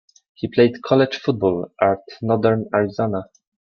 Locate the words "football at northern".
1.19-2.65